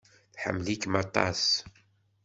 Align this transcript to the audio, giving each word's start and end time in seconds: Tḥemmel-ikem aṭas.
Tḥemmel-ikem 0.33 0.93
aṭas. 1.03 1.43